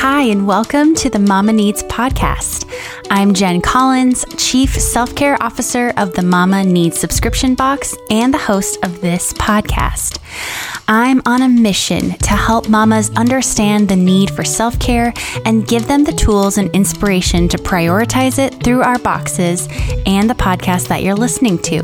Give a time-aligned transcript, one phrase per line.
[0.00, 2.72] Hi, and welcome to the Mama Needs podcast.
[3.10, 8.38] I'm Jen Collins, Chief Self Care Officer of the Mama Needs subscription box and the
[8.38, 10.20] host of this podcast.
[10.86, 15.12] I'm on a mission to help mamas understand the need for self care
[15.44, 19.66] and give them the tools and inspiration to prioritize it through our boxes
[20.06, 21.82] and the podcast that you're listening to.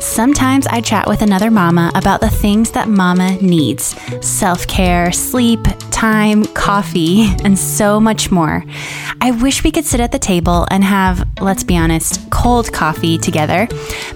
[0.00, 5.60] Sometimes I chat with another mama about the things that mama needs self care, sleep,
[5.90, 8.64] time, coffee, and so much more.
[9.20, 13.18] I wish we could sit at the table and have, let's be honest, cold coffee
[13.18, 13.68] together,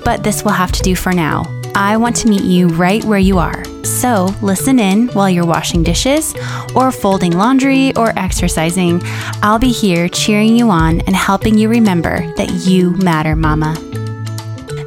[0.04, 1.44] but this will have to do for now.
[1.74, 3.64] I want to meet you right where you are.
[3.84, 6.34] So listen in while you're washing dishes
[6.74, 9.00] or folding laundry or exercising.
[9.42, 13.89] I'll be here cheering you on and helping you remember that you matter, Mama.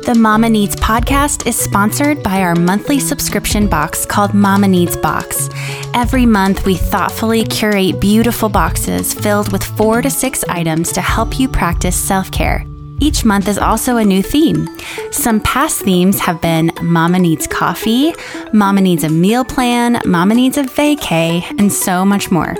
[0.06, 5.50] The Mama Needs podcast is sponsored by our monthly subscription box called Mama Needs Box.
[5.94, 11.40] Every month, we thoughtfully curate beautiful boxes filled with four to six items to help
[11.40, 12.66] you practice self care.
[13.04, 14.70] Each month is also a new theme.
[15.12, 18.14] Some past themes have been Mama Needs Coffee,
[18.54, 22.56] Mama Needs a Meal Plan, Mama Needs a Vacay, and so much more.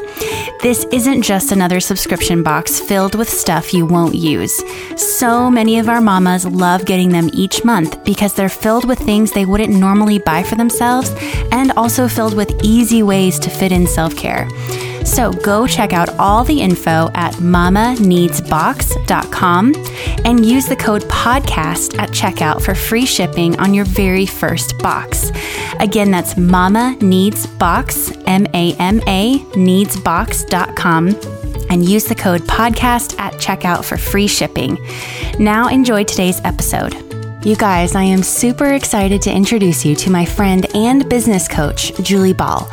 [0.62, 4.62] This isn't just another subscription box filled with stuff you won't use.
[4.98, 9.32] So many of our mamas love getting them each month because they're filled with things
[9.32, 11.10] they wouldn't normally buy for themselves
[11.54, 14.50] and also filled with easy ways to fit in self care.
[15.06, 19.74] So go check out all the info at mamaneedsbox.com
[20.26, 25.32] and use the code podcast at checkout for free shipping on your very first box.
[25.80, 31.16] Again, that's Mama Needs Box, M A M A, needsbox.com
[31.70, 34.78] and use the code podcast at checkout for free shipping.
[35.40, 37.13] Now enjoy today's episode.
[37.46, 41.94] You guys, I am super excited to introduce you to my friend and business coach,
[42.02, 42.72] Julie Ball.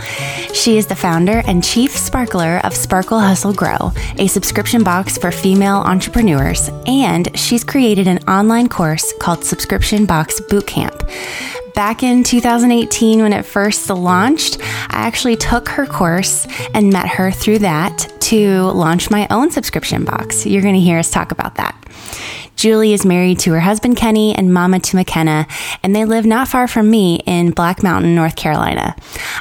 [0.55, 5.33] She is the founder and chief sparkler of Sparkle Hustle Grow, a subscription box for
[5.33, 11.05] female entrepreneurs, and she's created an online course called Subscription Box Bootcamp.
[11.75, 17.33] Back in 2018, when it first launched, I actually took her course and met her
[17.33, 20.47] through that to launch my own subscription box.
[20.47, 21.77] You're going to hear us talk about that.
[22.55, 25.49] Julie is married to her husband Kenny and mama to McKenna,
[25.83, 28.95] and they live not far from me in Black Mountain, North Carolina.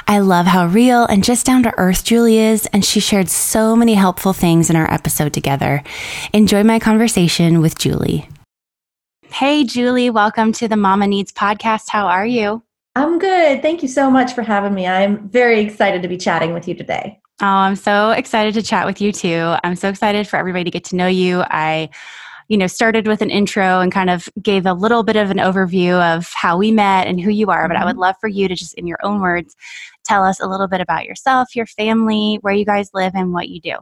[0.08, 3.76] I love how real and just down to earth Julie is, and she shared so
[3.76, 5.84] many helpful things in our episode together.
[6.32, 8.28] Enjoy my conversation with Julie.
[9.30, 11.90] Hey, Julie, welcome to the Mama Needs podcast.
[11.90, 12.64] How are you?
[12.96, 13.62] I'm good.
[13.62, 14.86] Thank you so much for having me.
[14.86, 17.20] I'm very excited to be chatting with you today.
[17.42, 19.54] Oh, I'm so excited to chat with you too.
[19.64, 21.42] I'm so excited for everybody to get to know you.
[21.42, 21.88] I
[22.48, 25.38] you know started with an intro and kind of gave a little bit of an
[25.38, 28.00] overview of how we met and who you are but i would mm-hmm.
[28.00, 29.54] love for you to just in your own words
[30.04, 33.48] tell us a little bit about yourself your family where you guys live and what
[33.48, 33.76] you do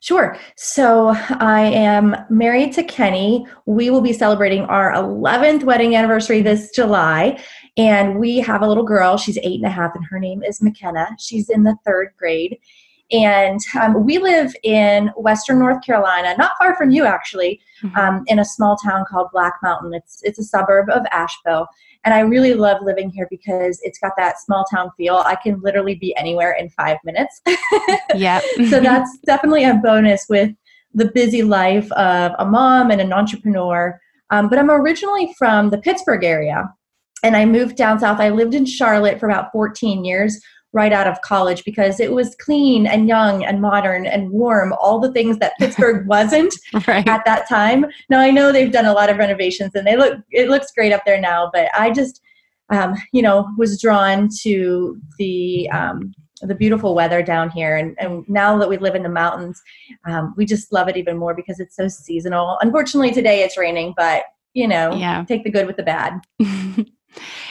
[0.00, 0.36] Sure.
[0.56, 3.46] So I am married to Kenny.
[3.64, 7.42] We will be celebrating our 11th wedding anniversary this July.
[7.76, 9.16] And we have a little girl.
[9.16, 11.08] She's eight and a half, and her name is McKenna.
[11.18, 12.58] She's in the third grade.
[13.12, 17.96] And um, we live in Western North Carolina, not far from you actually, mm-hmm.
[17.96, 19.92] um, in a small town called Black Mountain.
[19.92, 21.66] It's it's a suburb of Asheville,
[22.04, 25.16] and I really love living here because it's got that small town feel.
[25.16, 27.42] I can literally be anywhere in five minutes.
[28.14, 28.40] yeah.
[28.70, 30.50] so that's definitely a bonus with
[30.94, 34.00] the busy life of a mom and an entrepreneur.
[34.30, 36.72] Um, but I'm originally from the Pittsburgh area,
[37.24, 38.20] and I moved down south.
[38.20, 40.40] I lived in Charlotte for about 14 years
[40.74, 44.98] right out of college because it was clean and young and modern and warm, all
[44.98, 46.52] the things that Pittsburgh wasn't
[46.86, 47.08] right.
[47.08, 47.86] at that time.
[48.10, 50.92] Now I know they've done a lot of renovations and they look it looks great
[50.92, 52.20] up there now, but I just
[52.70, 56.12] um, you know was drawn to the um,
[56.42, 59.62] the beautiful weather down here and, and now that we live in the mountains
[60.06, 63.94] um, we just love it even more because it's so seasonal unfortunately today it's raining
[63.96, 65.24] but you know yeah.
[65.26, 66.20] take the good with the bad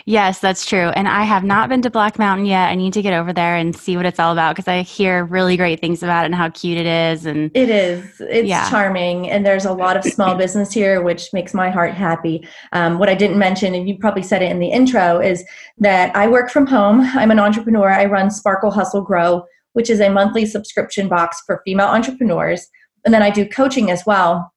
[0.05, 0.89] Yes, that's true.
[0.89, 2.69] And I have not been to Black Mountain yet.
[2.69, 5.25] I need to get over there and see what it's all about because I hear
[5.25, 7.25] really great things about it and how cute it is.
[7.25, 8.19] And it is.
[8.19, 8.69] It's yeah.
[8.69, 12.47] charming, and there's a lot of small business here, which makes my heart happy.
[12.71, 15.43] Um, what I didn't mention, and you probably said it in the intro, is
[15.79, 17.01] that I work from home.
[17.01, 17.89] I'm an entrepreneur.
[17.89, 19.43] I run Sparkle Hustle Grow,
[19.73, 22.67] which is a monthly subscription box for female entrepreneurs,
[23.05, 24.52] and then I do coaching as well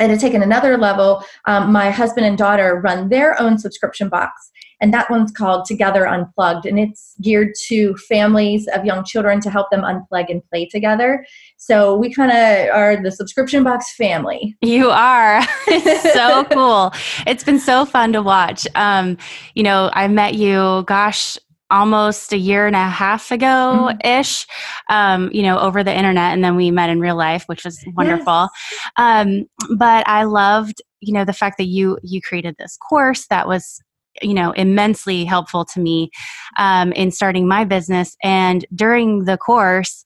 [0.00, 4.08] and to take it another level, um, my husband and daughter run their own subscription
[4.08, 4.50] box
[4.80, 9.50] and that one's called Together Unplugged, and it's geared to families of young children to
[9.50, 11.26] help them unplug and play together.
[11.56, 14.56] So we kind of are the subscription box family.
[14.60, 15.40] You are.
[15.66, 16.92] it's so cool.
[17.26, 18.66] It's been so fun to watch.
[18.76, 19.18] Um,
[19.54, 21.36] you know, I met you, gosh,
[21.70, 24.94] almost a year and a half ago ish, mm-hmm.
[24.94, 26.32] um, you know, over the internet.
[26.32, 28.48] And then we met in real life, which was wonderful.
[28.48, 28.90] Yes.
[28.96, 29.44] Um,
[29.76, 33.80] but I loved, you know, the fact that you, you created this course that was
[34.22, 36.10] you know immensely helpful to me
[36.58, 38.16] um, in starting my business.
[38.22, 40.04] And during the course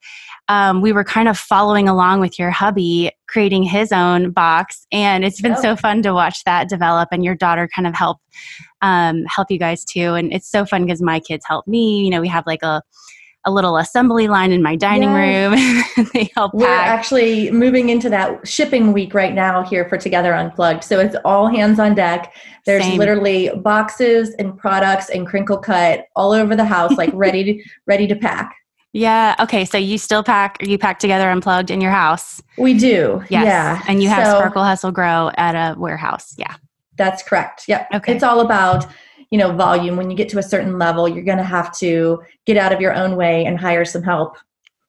[0.48, 4.86] um, we were kind of following along with your hubby creating his own box.
[4.92, 5.62] And it's been oh.
[5.62, 8.18] so fun to watch that develop and your daughter kind of help
[8.82, 10.14] um, help you guys too.
[10.14, 12.04] And it's so fun because my kids help me.
[12.04, 12.82] You know we have like a
[13.44, 15.54] a little assembly line in my dining room.
[16.14, 16.54] they help.
[16.54, 20.84] We're actually moving into that shipping week right now here for Together Unplugged.
[20.84, 22.34] So it's all hands on deck.
[22.66, 22.98] There's Same.
[22.98, 28.06] literally boxes and products and crinkle cut all over the house, like ready to ready
[28.06, 28.54] to pack.
[28.92, 29.34] Yeah.
[29.40, 29.64] Okay.
[29.64, 32.42] So you still pack, you pack together unplugged in your house.
[32.58, 33.24] We do.
[33.30, 33.46] Yes.
[33.46, 33.82] Yeah.
[33.88, 36.34] And you have so, Sparkle Hustle Grow at a warehouse.
[36.36, 36.54] Yeah.
[36.96, 37.64] That's correct.
[37.68, 37.88] Yep.
[37.94, 38.14] Okay.
[38.14, 38.86] It's all about,
[39.32, 39.96] you know, volume.
[39.96, 42.80] When you get to a certain level, you're going to have to get out of
[42.80, 44.36] your own way and hire some help.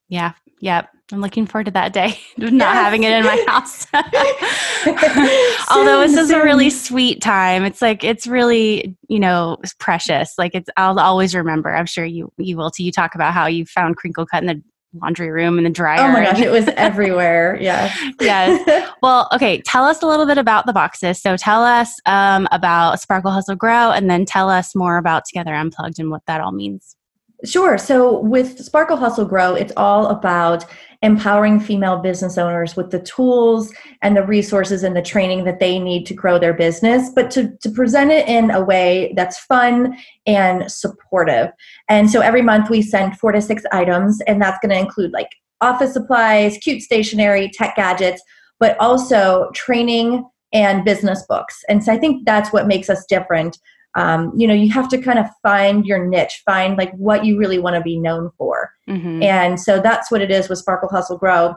[0.09, 0.33] Yeah.
[0.59, 0.89] Yep.
[1.11, 2.73] I'm looking forward to that day, not yes.
[2.73, 3.87] having it in my house.
[5.71, 7.63] Although this is a really sweet time.
[7.63, 10.33] It's like it's really, you know, precious.
[10.37, 11.73] Like it's I'll always remember.
[11.73, 12.83] I'm sure you you will too.
[12.83, 14.63] You talk about how you found crinkle cut in the
[15.01, 15.99] laundry room and the dryer.
[15.99, 17.57] Oh my gosh, it was everywhere.
[17.59, 17.97] Yes.
[18.19, 18.89] yes.
[19.01, 19.61] Well, okay.
[19.61, 21.21] Tell us a little bit about the boxes.
[21.21, 25.53] So tell us um, about Sparkle Hustle Grow and then tell us more about Together
[25.53, 26.95] Unplugged and what that all means.
[27.43, 27.77] Sure.
[27.77, 30.65] So with Sparkle Hustle Grow, it's all about
[31.03, 33.71] empowering female business owners with the tools
[34.01, 37.51] and the resources and the training that they need to grow their business, but to,
[37.61, 39.95] to present it in a way that's fun
[40.25, 41.50] and supportive.
[41.89, 45.11] And so every month we send four to six items, and that's going to include
[45.11, 45.29] like
[45.59, 48.21] office supplies, cute stationery, tech gadgets,
[48.59, 51.63] but also training and business books.
[51.67, 53.57] And so I think that's what makes us different
[53.95, 57.38] um, you know you have to kind of find your niche find like what you
[57.38, 59.24] really want to be known for mm-hmm.
[59.24, 61.56] and so that's what it is with sparkle hustle grow.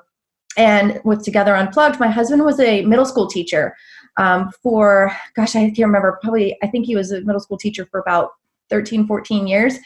[0.58, 3.76] And with together unplugged my husband was a middle school teacher
[4.16, 7.86] um, for gosh i can't remember probably i think he was a middle school teacher
[7.90, 8.30] for about
[8.70, 9.78] 13 14 years.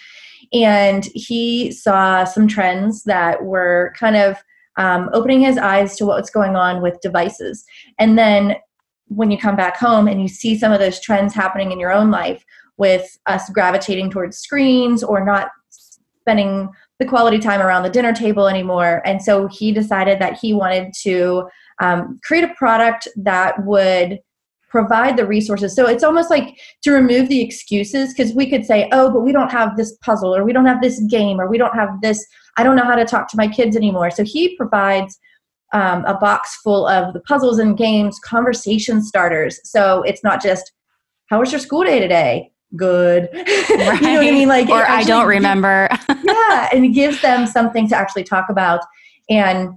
[0.53, 4.37] And he saw some trends that were kind of
[4.77, 7.65] um, opening his eyes to what's going on with devices.
[7.99, 8.57] And then
[9.09, 11.93] when you come back home and you see some of those trends happening in your
[11.93, 12.45] own life
[12.77, 18.47] with us gravitating towards screens or not spending the quality time around the dinner table
[18.47, 19.03] anymore.
[19.07, 21.49] And so he decided that he wanted to
[21.81, 24.21] um, create a product that would
[24.69, 25.75] provide the resources.
[25.75, 29.33] So it's almost like to remove the excuses because we could say, oh, but we
[29.33, 32.25] don't have this puzzle or we don't have this game or we don't have this,
[32.59, 34.11] I don't know how to talk to my kids anymore.
[34.11, 35.19] So he provides
[35.73, 39.59] um, a box full of the puzzles and games, conversation starters.
[39.65, 40.71] So it's not just,
[41.31, 42.53] how was your school day today?
[42.77, 43.29] Good.
[43.33, 43.69] Right.
[43.69, 44.49] you know what I mean?
[44.49, 45.89] Like, or I don't remember.
[46.09, 46.69] yeah.
[46.73, 48.81] And it gives them something to actually talk about.
[49.29, 49.71] And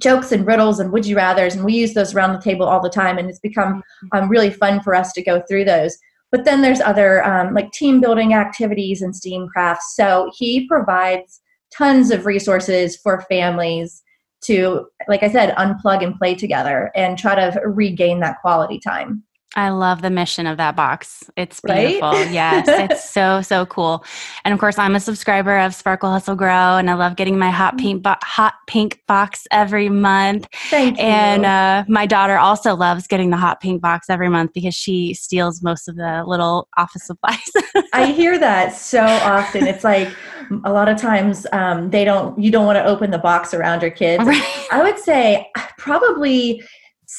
[0.00, 1.54] jokes and riddles and would you rathers.
[1.54, 3.18] And we use those around the table all the time.
[3.18, 3.82] And it's become
[4.12, 5.96] um, really fun for us to go through those.
[6.30, 9.94] But then there's other um, like team building activities and STEAM crafts.
[9.94, 11.40] So he provides
[11.72, 14.02] tons of resources for families
[14.42, 19.22] to, like I said, unplug and play together and try to regain that quality time.
[19.56, 21.30] I love the mission of that box.
[21.36, 22.10] It's beautiful.
[22.10, 22.30] Right?
[22.30, 24.04] yes, it's so so cool.
[24.44, 27.50] And of course, I'm a subscriber of Sparkle Hustle Grow, and I love getting my
[27.50, 30.48] hot pink bo- hot pink box every month.
[30.70, 31.04] Thank you.
[31.04, 35.14] And uh, my daughter also loves getting the hot pink box every month because she
[35.14, 37.50] steals most of the little office supplies.
[37.92, 39.66] I hear that so often.
[39.66, 40.08] It's like
[40.64, 42.36] a lot of times um, they don't.
[42.42, 44.24] You don't want to open the box around your kids.
[44.24, 44.66] Right.
[44.72, 45.48] I would say
[45.78, 46.62] probably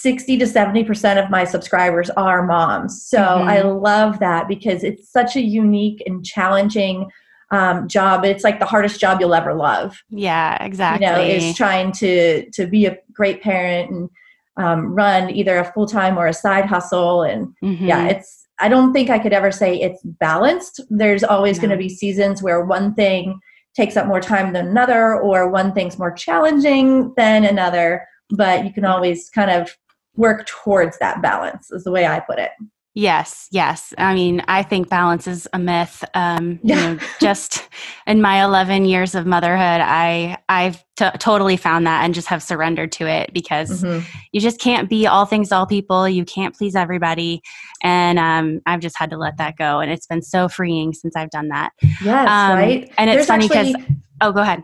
[0.01, 3.05] 60 to 70% of my subscribers are moms.
[3.07, 3.47] So mm-hmm.
[3.47, 7.09] I love that because it's such a unique and challenging
[7.51, 8.25] um, job.
[8.25, 9.97] It's like the hardest job you'll ever love.
[10.09, 11.07] Yeah, exactly.
[11.07, 14.09] You know, is trying to to be a great parent and
[14.57, 17.23] um, run either a full time or a side hustle.
[17.23, 17.85] And mm-hmm.
[17.85, 18.47] yeah, it's.
[18.59, 20.81] I don't think I could ever say it's balanced.
[20.89, 21.67] There's always no.
[21.67, 23.39] going to be seasons where one thing
[23.75, 28.05] takes up more time than another, or one thing's more challenging than another.
[28.31, 29.75] But you can always kind of
[30.17, 32.51] work towards that balance is the way I put it.
[32.97, 33.93] Yes, yes.
[33.97, 36.01] I mean, I think balance is a myth.
[36.13, 37.67] Um, you know, just
[38.07, 42.41] in my 11 years of motherhood, I I've t- totally found that and just have
[42.41, 44.07] surrendered to it because mm-hmm.
[44.31, 46.07] you just can't be all things all people.
[46.07, 47.41] You can't please everybody,
[47.83, 49.81] and um, I've just had to let that go.
[49.81, 51.71] And it's been so freeing since I've done that.
[52.01, 52.89] Yes, um, right.
[52.97, 53.75] And it's There's funny because
[54.21, 54.63] oh, go ahead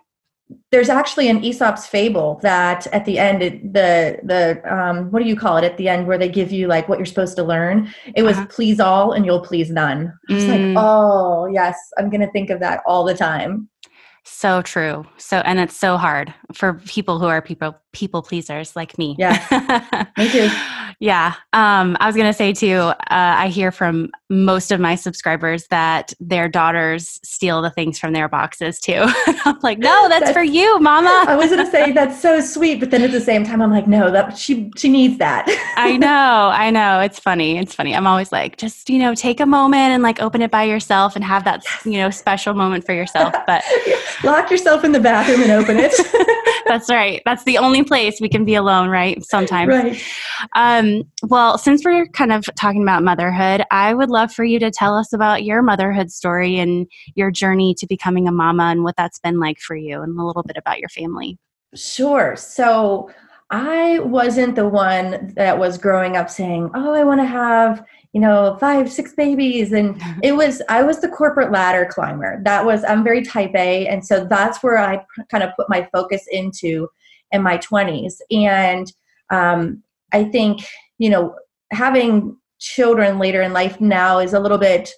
[0.71, 5.27] there's actually an Aesop's fable that at the end, it, the the um, what do
[5.27, 7.43] you call it at the end where they give you like what you're supposed to
[7.43, 7.93] learn?
[8.15, 8.47] It was uh-huh.
[8.47, 10.13] please all and you'll please none.
[10.29, 10.73] I was mm.
[10.73, 13.69] like, oh yes, I'm gonna think of that all the time.
[14.23, 15.05] So true.
[15.17, 19.15] So and it's so hard for people who are people people pleasers like me.
[19.19, 20.07] Yeah.
[20.17, 20.49] me too.
[21.01, 21.33] Yeah.
[21.51, 25.65] Um, I was going to say too, uh, I hear from most of my subscribers
[25.67, 29.03] that their daughters steal the things from their boxes too.
[29.45, 31.25] I'm like, no, that's, that's, for you, mama.
[31.27, 32.79] I was going to say that's so sweet.
[32.79, 35.47] But then at the same time, I'm like, no, that she, she needs that.
[35.75, 36.51] I know.
[36.53, 36.99] I know.
[36.99, 37.57] It's funny.
[37.57, 37.95] It's funny.
[37.95, 41.15] I'm always like, just, you know, take a moment and like open it by yourself
[41.15, 43.33] and have that, you know, special moment for yourself.
[43.47, 43.63] But
[44.23, 45.93] lock yourself in the bathroom and open it.
[46.67, 47.23] that's right.
[47.25, 49.23] That's the only place we can be alone, right?
[49.23, 49.69] Sometimes.
[49.69, 50.03] Right.
[50.55, 54.71] Um, well, since we're kind of talking about motherhood, I would love for you to
[54.71, 58.95] tell us about your motherhood story and your journey to becoming a mama and what
[58.97, 61.37] that's been like for you and a little bit about your family.
[61.73, 62.35] Sure.
[62.35, 63.09] So,
[63.51, 67.83] I wasn't the one that was growing up saying, "Oh, I want to have,
[68.13, 72.41] you know, five, six babies." And it was I was the corporate ladder climber.
[72.45, 75.87] That was I'm very type A, and so that's where I kind of put my
[75.93, 76.87] focus into
[77.31, 78.15] in my 20s.
[78.31, 78.91] And
[79.29, 80.65] um, I think,
[80.97, 81.35] you know,
[81.71, 84.91] having children later in life now is a little bit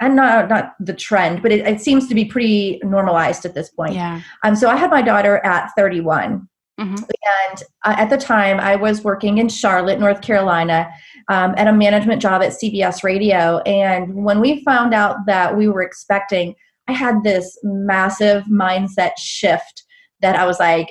[0.00, 3.70] and not not the trend, but it, it seems to be pretty normalized at this
[3.70, 3.94] point.
[3.94, 4.20] Yeah.
[4.44, 4.54] Um.
[4.56, 6.46] So I had my daughter at 31,
[6.78, 6.94] mm-hmm.
[6.94, 10.90] and uh, at the time I was working in Charlotte, North Carolina,
[11.28, 13.58] um, at a management job at CBS Radio.
[13.60, 16.54] And when we found out that we were expecting,
[16.88, 19.84] I had this massive mindset shift
[20.20, 20.88] that I was like,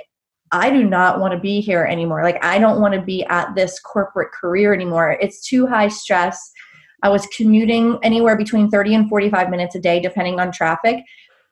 [0.55, 2.23] I do not want to be here anymore.
[2.23, 5.17] Like, I don't want to be at this corporate career anymore.
[5.21, 6.51] It's too high stress.
[7.03, 11.03] I was commuting anywhere between 30 and 45 minutes a day, depending on traffic.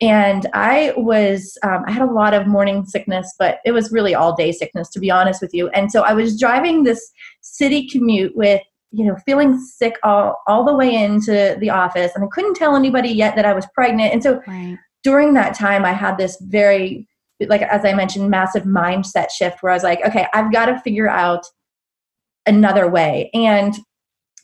[0.01, 4.15] And I was, um, I had a lot of morning sickness, but it was really
[4.15, 5.69] all day sickness, to be honest with you.
[5.69, 10.65] And so I was driving this city commute with, you know, feeling sick all, all
[10.65, 12.11] the way into the office.
[12.15, 14.13] And I couldn't tell anybody yet that I was pregnant.
[14.13, 14.77] And so right.
[15.03, 17.07] during that time, I had this very
[17.47, 20.79] like as I mentioned, massive mindset shift where I was like, okay, I've got to
[20.79, 21.45] figure out
[22.45, 23.29] another way.
[23.33, 23.75] And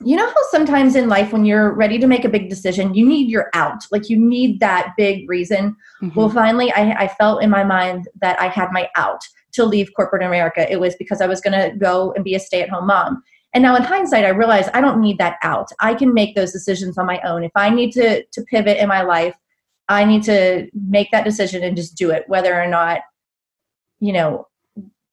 [0.02, 3.06] you know how sometimes in life when you're ready to make a big decision, you
[3.06, 3.84] need your out.
[3.92, 5.76] Like you need that big reason.
[6.02, 6.18] Mm-hmm.
[6.18, 9.22] Well, finally I, I felt in my mind that I had my out
[9.54, 10.72] to leave corporate America.
[10.72, 13.22] It was because I was gonna go and be a stay-at-home mom.
[13.54, 15.70] And now in hindsight, I realize I don't need that out.
[15.82, 17.44] I can make those decisions on my own.
[17.44, 19.36] If I need to to pivot in my life,
[19.90, 23.02] I need to make that decision and just do it, whether or not,
[24.00, 24.48] you know,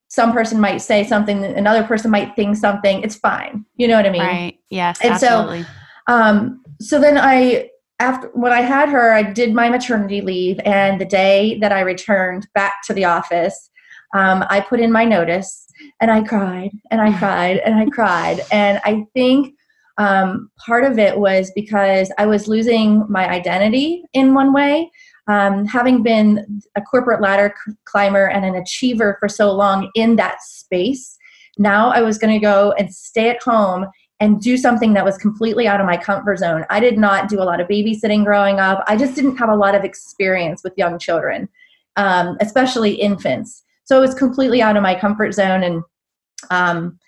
[0.09, 3.03] some person might say something, another person might think something.
[3.03, 3.65] It's fine.
[3.77, 4.23] You know what I mean?
[4.23, 4.59] Right.
[4.71, 5.01] Yes.
[5.03, 5.63] And absolutely.
[5.63, 5.69] so,
[6.07, 11.01] um, so then I, after when I had her, I did my maternity leave, and
[11.01, 13.71] the day that I returned back to the office,
[14.15, 15.67] um, I put in my notice,
[16.01, 19.55] and I cried, and I cried, and I cried, and I think
[19.99, 24.91] um, part of it was because I was losing my identity in one way.
[25.29, 27.53] Um, having been a corporate ladder
[27.85, 31.17] climber and an achiever for so long in that space,
[31.59, 33.87] now I was going to go and stay at home
[34.21, 36.65] and do something that was completely out of my comfort zone.
[36.71, 38.83] I did not do a lot of babysitting growing up.
[38.87, 41.49] I just didn't have a lot of experience with young children,
[41.97, 43.63] um, especially infants.
[43.85, 45.63] So it was completely out of my comfort zone.
[45.63, 45.83] And
[46.51, 46.99] um,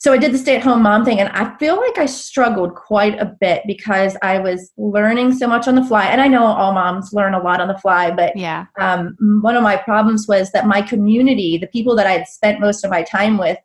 [0.00, 2.74] so I did the stay at home mom thing, and I feel like I struggled
[2.74, 6.06] quite a bit because I was learning so much on the fly.
[6.06, 8.64] And I know all moms learn a lot on the fly, but yeah.
[8.78, 12.60] Um, one of my problems was that my community, the people that I had spent
[12.60, 13.58] most of my time with,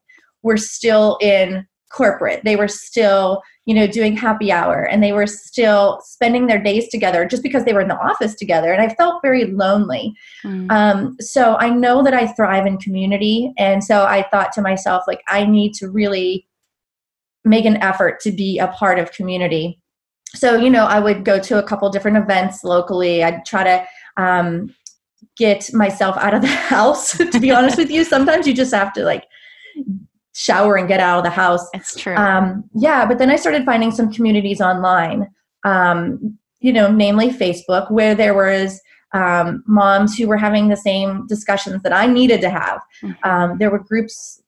[0.44, 2.42] were still in corporate.
[2.44, 6.88] They were still you know, doing happy hour and they were still spending their days
[6.90, 8.72] together just because they were in the office together.
[8.72, 10.14] And I felt very lonely.
[10.44, 10.72] Mm.
[10.72, 13.52] Um, so I know that I thrive in community.
[13.58, 16.48] And so I thought to myself, like, I need to really
[17.44, 19.82] make an effort to be a part of community.
[20.36, 23.24] So, you know, I would go to a couple different events locally.
[23.24, 23.88] I'd try to,
[24.22, 24.76] um,
[25.38, 28.94] get myself out of the house to be honest with you sometimes you just have
[28.94, 29.26] to like
[30.36, 31.68] shower and get out of the house.
[31.74, 32.16] It's true.
[32.16, 35.28] Um, yeah, but then I started finding some communities online,
[35.64, 38.82] um, you know, namely Facebook, where there was
[39.14, 42.82] um, moms who were having the same discussions that I needed to have.
[43.02, 43.30] Mm-hmm.
[43.30, 44.42] Um, there were groups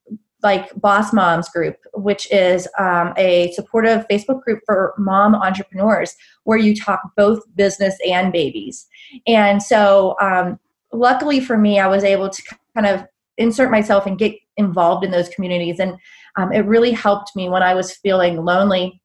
[0.43, 6.57] like Boss Moms Group, which is um, a supportive Facebook group for mom entrepreneurs where
[6.57, 8.87] you talk both business and babies.
[9.25, 10.59] And so, um,
[10.93, 12.43] luckily for me, I was able to
[12.75, 13.05] kind of
[13.37, 15.79] insert myself and get involved in those communities.
[15.79, 15.97] And
[16.37, 19.01] um, it really helped me when I was feeling lonely.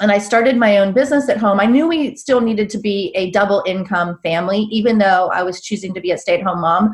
[0.00, 1.58] And I started my own business at home.
[1.58, 5.62] I knew we still needed to be a double income family, even though I was
[5.62, 6.92] choosing to be a stay at home mom.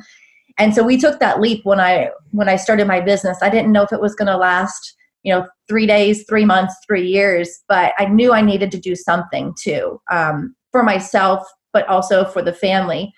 [0.59, 3.73] and so we took that leap when i when i started my business i didn't
[3.73, 7.61] know if it was going to last you know three days three months three years
[7.69, 12.42] but i knew i needed to do something too um, for myself but also for
[12.42, 13.12] the family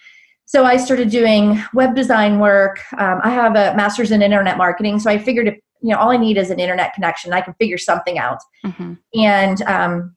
[0.47, 2.81] so i started doing web design work.
[2.99, 6.11] Um, i have a master's in internet marketing so i figured if, you know all
[6.11, 8.39] i need is an internet connection i can figure something out.
[8.65, 8.95] Mm-hmm.
[9.15, 10.17] and um,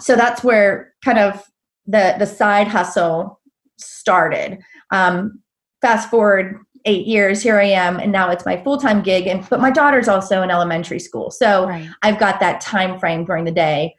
[0.00, 1.42] so that's where kind of
[1.86, 3.40] the the side hustle
[3.78, 4.58] started.
[4.90, 5.42] Um,
[5.80, 9.60] fast forward eight years here i am and now it's my full-time gig and but
[9.60, 11.30] my daughter's also in elementary school.
[11.30, 11.88] So right.
[12.02, 13.94] i've got that time frame during the day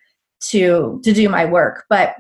[0.49, 1.85] to to do my work.
[1.89, 2.15] But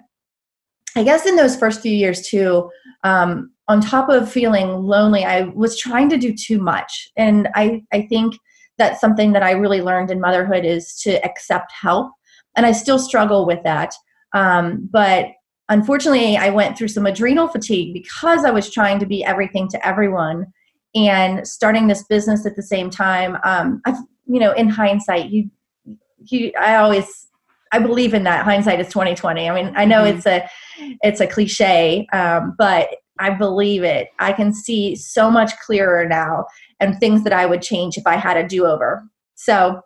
[0.95, 2.69] i guess in those first few years too
[3.07, 7.09] um, on top of feeling lonely i was trying to do too much.
[7.17, 8.35] And i i think
[8.77, 12.11] that's something that i really learned in motherhood is to accept help.
[12.55, 13.91] And i still struggle with that.
[14.33, 15.27] Um, but
[15.69, 19.87] unfortunately, I went through some adrenal fatigue because I was trying to be everything to
[19.87, 20.47] everyone
[20.95, 23.37] and starting this business at the same time.
[23.43, 25.49] Um, I've, you know, in hindsight, you,
[26.19, 27.26] you, I always,
[27.71, 29.49] I believe in that hindsight is 2020.
[29.49, 30.17] I mean, I know mm-hmm.
[30.17, 30.49] it's a,
[31.01, 34.09] it's a cliche, um, but I believe it.
[34.19, 36.45] I can see so much clearer now
[36.79, 39.03] and things that I would change if I had a do over.
[39.35, 39.81] So,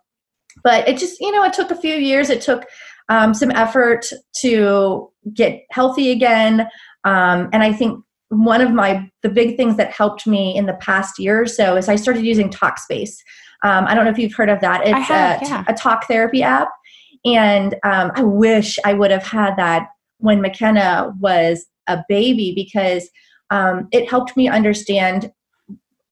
[0.63, 2.29] but it just, you know, it took a few years.
[2.29, 2.65] It took
[3.09, 4.05] um, some effort
[4.41, 6.61] to get healthy again.
[7.03, 10.73] Um, and I think one of my the big things that helped me in the
[10.75, 13.17] past year or so is I started using Talkspace.
[13.63, 14.87] Um, I don't know if you've heard of that.
[14.87, 15.63] It's have, a, yeah.
[15.67, 16.69] a, talk therapy app,
[17.25, 19.87] and um, I wish I would have had that
[20.17, 23.09] when McKenna was a baby because
[23.49, 25.31] um, it helped me understand.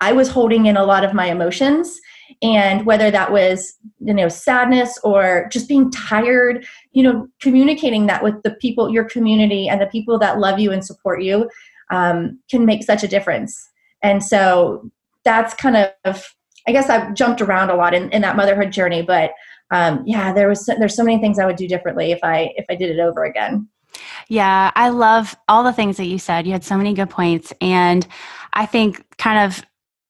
[0.01, 1.99] I was holding in a lot of my emotions
[2.41, 8.23] and whether that was you know sadness or just being tired you know communicating that
[8.23, 11.49] with the people your community and the people that love you and support you
[11.91, 13.69] um, can make such a difference
[14.03, 14.89] and so
[15.23, 15.75] that's kind
[16.05, 16.35] of
[16.67, 19.31] i guess i've jumped around a lot in, in that motherhood journey but
[19.71, 22.65] um, yeah there was there's so many things i would do differently if i if
[22.69, 23.67] i did it over again.
[24.27, 26.45] Yeah i love all the things that you said.
[26.45, 27.53] You had so many good points.
[27.61, 28.07] And
[28.53, 29.65] i think kind of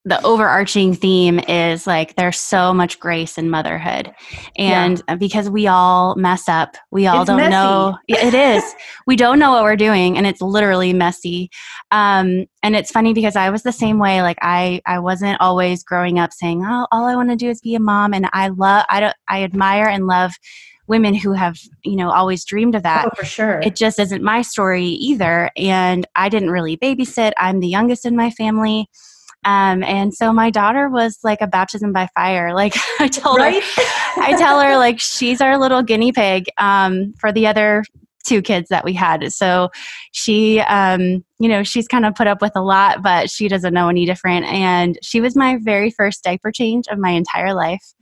[0.05, 4.13] the overarching theme is like there's so much grace in motherhood.
[4.57, 5.15] And yeah.
[5.15, 7.51] because we all mess up we all it's don't messy.
[7.51, 8.63] know it is.
[9.05, 11.49] We don't know what we're doing and it's literally messy.
[11.91, 15.83] Um, and it's funny because i was the same way like i i wasn't always
[15.83, 18.49] growing up saying oh all i want to do is be a mom and i
[18.49, 20.33] love i don't i admire and love
[20.87, 23.05] women who have you know always dreamed of that.
[23.05, 23.59] Oh, for sure.
[23.61, 27.31] It just isn't my story either and i didn't really babysit.
[27.37, 28.89] I'm the youngest in my family
[29.45, 32.53] um, and so my daughter was like a baptism by fire.
[32.59, 33.63] Like I told right?
[33.63, 33.83] her,
[34.17, 37.85] I tell her like she's our little guinea pig um, for the other
[38.25, 39.31] two kids that we had.
[39.31, 39.69] So
[40.11, 43.73] she, um, you know, she's kind of put up with a lot, but she doesn't
[43.73, 44.45] know any different.
[44.47, 47.93] And she was my very first diaper change of my entire life.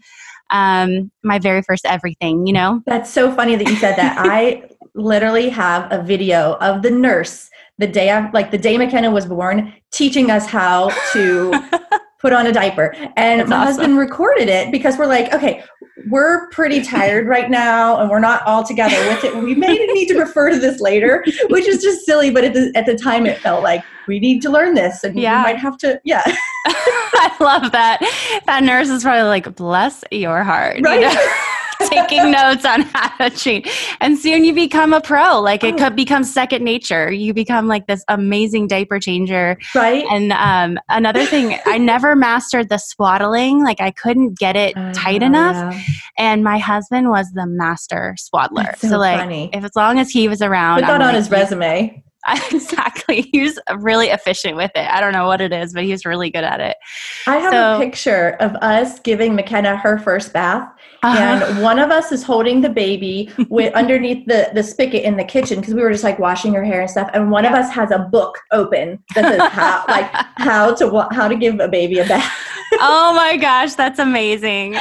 [0.50, 2.82] Um, my very first everything, you know?
[2.86, 4.18] That's so funny that you said that.
[4.20, 9.12] I literally have a video of the nurse the day I'm like the day McKenna
[9.12, 11.54] was born, teaching us how to
[12.20, 12.96] put on a diaper.
[13.16, 13.68] And That's my awesome.
[13.68, 15.64] husband recorded it because we're like, okay,
[16.10, 19.36] we're pretty tired right now and we're not all together with it.
[19.36, 22.72] We may need to refer to this later, which is just silly, but at the,
[22.76, 25.40] at the time it felt like we need to learn this and yeah.
[25.44, 26.24] we might have to, yeah.
[26.66, 28.00] I love that.
[28.46, 30.80] That nurse is probably like, bless your heart.
[30.82, 31.02] Right.
[31.02, 31.34] You know?
[31.90, 33.68] taking notes on how to cheat.
[34.00, 35.40] And soon you become a pro.
[35.40, 35.78] Like it oh.
[35.78, 37.12] could become second nature.
[37.12, 39.58] You become like this amazing diaper changer.
[39.74, 40.06] Right.
[40.12, 43.64] And um, another thing, I never mastered the swaddling.
[43.64, 45.56] Like I couldn't get it uh, tight enough.
[45.56, 45.82] Yeah.
[46.18, 48.74] And my husband was the master swaddler.
[48.78, 49.50] so, so, like funny.
[49.54, 52.04] if as long as he was around, put that I'm on like, his resume.
[52.52, 53.30] exactly.
[53.32, 54.88] He was really efficient with it.
[54.90, 56.78] I don't know what it is, but he was really good at it.
[57.26, 60.70] I have so, a picture of us giving McKenna her first bath
[61.04, 61.46] uh-huh.
[61.46, 65.24] and one of us is holding the baby with underneath the the spigot in the
[65.24, 67.72] kitchen because we were just like washing her hair and stuff and one of us
[67.72, 72.00] has a book open that says how like how to how to give a baby
[72.00, 72.34] a bath
[72.74, 74.76] oh my gosh that's amazing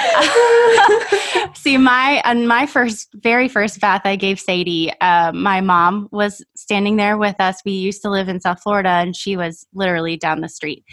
[1.55, 6.45] see my on my first very first bath i gave sadie uh, my mom was
[6.55, 10.17] standing there with us we used to live in south florida and she was literally
[10.17, 10.85] down the street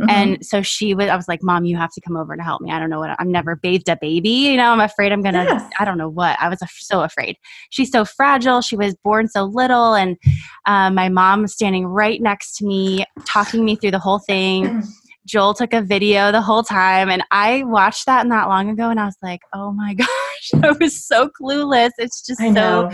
[0.00, 0.10] mm-hmm.
[0.10, 2.60] and so she was i was like mom you have to come over to help
[2.60, 5.22] me i don't know what i'm never bathed a baby you know I'm afraid I'm
[5.22, 5.70] going to, yes.
[5.78, 6.36] I don't know what.
[6.40, 7.36] I was so afraid.
[7.70, 8.62] She's so fragile.
[8.62, 9.94] She was born so little.
[9.94, 10.16] And
[10.66, 14.82] um, my mom was standing right next to me, talking me through the whole thing.
[15.26, 17.08] Joel took a video the whole time.
[17.08, 20.72] And I watched that not long ago and I was like, oh my gosh, I
[20.80, 21.90] was so clueless.
[21.98, 22.90] It's just so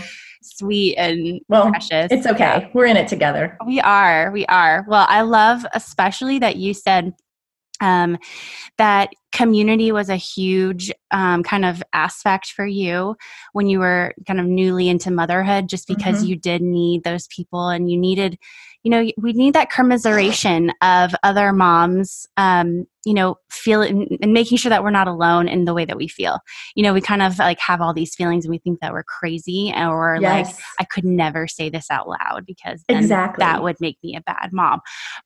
[0.57, 2.09] sweet and well, precious.
[2.11, 2.71] It's okay.
[2.75, 3.57] We're in it together.
[3.67, 4.31] We are.
[4.33, 4.85] We are.
[4.89, 7.15] Well, I love especially that you said
[7.81, 8.19] um,
[8.77, 13.17] that community was a huge um, kind of aspect for you
[13.53, 16.27] when you were kind of newly into motherhood just because mm-hmm.
[16.27, 18.39] you did need those people and you needed
[18.83, 24.59] you know we need that commiseration of other moms um, you know feeling and making
[24.59, 26.39] sure that we're not alone in the way that we feel
[26.75, 29.03] you know we kind of like have all these feelings and we think that we're
[29.03, 30.55] crazy or yes.
[30.55, 34.21] like i could never say this out loud because exactly that would make me a
[34.23, 34.81] bad mom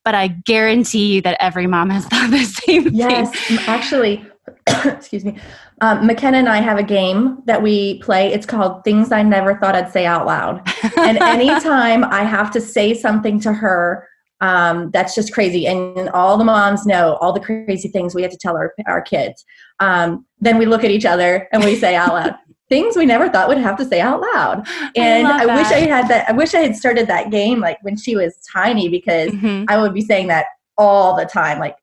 [0.04, 2.94] but i guarantee you that every mom has thought the same thing.
[2.94, 3.58] yes thing.
[3.66, 4.24] actually
[4.84, 5.38] excuse me.
[5.80, 8.32] Um, mckenna and i have a game that we play.
[8.32, 10.62] It's called things i never thought i'd say out loud.
[10.96, 14.08] And anytime i have to say something to her
[14.42, 15.68] um, that's just crazy.
[15.68, 19.00] And all the moms know all the crazy things we have to tell our, our
[19.00, 19.44] kids.
[19.78, 22.34] Um, then we look at each other and we say out loud
[22.68, 24.66] things we never thought would have to say out loud.
[24.96, 27.78] And i, I wish i had that i wish i had started that game like
[27.82, 29.64] when she was tiny because mm-hmm.
[29.68, 30.46] i would be saying that
[30.78, 31.76] all the time like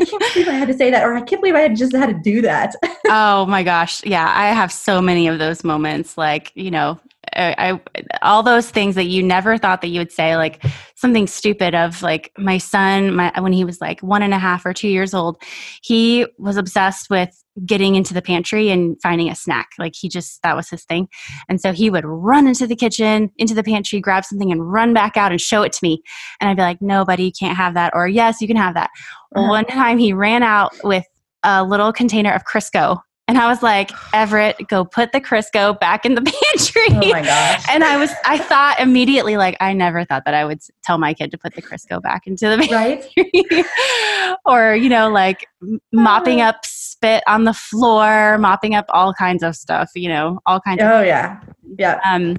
[0.00, 1.94] I can't believe I had to say that, or I can't believe I had just
[1.94, 2.74] had to do that.
[3.06, 4.04] oh my gosh.
[4.04, 6.18] Yeah, I have so many of those moments.
[6.18, 6.98] Like, you know,
[7.34, 10.64] I, I, all those things that you never thought that you would say, like
[10.94, 14.64] something stupid of like my son, my, when he was like one and a half
[14.66, 15.42] or two years old,
[15.82, 17.30] he was obsessed with
[17.66, 19.70] getting into the pantry and finding a snack.
[19.78, 21.08] Like he just, that was his thing.
[21.48, 24.94] And so he would run into the kitchen, into the pantry, grab something and run
[24.94, 26.02] back out and show it to me.
[26.40, 27.92] And I'd be like, no, buddy, you can't have that.
[27.94, 28.90] Or yes, you can have that.
[29.34, 29.48] Uh-huh.
[29.48, 31.04] One time he ran out with
[31.42, 36.04] a little container of Crisco and I was like, Everett, go put the Crisco back
[36.04, 36.22] in the
[36.54, 36.82] pantry.
[36.90, 37.64] Oh my gosh.
[37.70, 41.14] And I was, I thought immediately, like, I never thought that I would tell my
[41.14, 43.32] kid to put the Crisco back into the pantry.
[43.50, 44.36] Right.
[44.44, 45.46] or, you know, like
[45.92, 46.48] mopping uh.
[46.48, 50.82] up spit on the floor, mopping up all kinds of stuff, you know, all kinds
[50.82, 50.92] oh, of.
[50.92, 51.40] Oh, yeah.
[51.78, 52.00] Yeah.
[52.04, 52.36] Um,